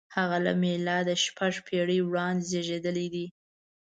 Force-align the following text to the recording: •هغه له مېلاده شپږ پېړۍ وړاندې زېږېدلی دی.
•هغه 0.15 0.37
له 0.45 0.51
مېلاده 0.61 1.15
شپږ 1.25 1.53
پېړۍ 1.67 1.99
وړاندې 2.03 2.45
زېږېدلی 2.51 3.07
دی. 3.13 3.25